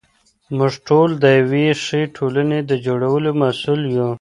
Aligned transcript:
موږ 0.57 0.73
ټول 0.87 1.09
د 1.23 1.25
یوې 1.39 1.67
ښې 1.83 2.01
ټولنې 2.15 2.59
د 2.69 2.71
جوړولو 2.85 3.29
مسوول 3.41 3.81
یو. 3.97 4.09